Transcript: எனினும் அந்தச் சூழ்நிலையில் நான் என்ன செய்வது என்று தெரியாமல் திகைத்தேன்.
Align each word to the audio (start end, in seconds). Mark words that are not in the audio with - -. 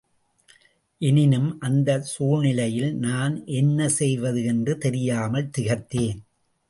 எனினும் 1.01 1.59
அந்தச் 1.59 2.03
சூழ்நிலையில் 2.03 2.95
நான் 2.95 3.45
என்ன 3.45 3.89
செய்வது 3.89 4.43
என்று 4.43 4.77
தெரியாமல் 4.77 5.51
திகைத்தேன். 5.57 6.19